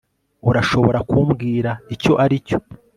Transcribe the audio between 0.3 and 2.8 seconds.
urashobora kumbwira icyo aricyo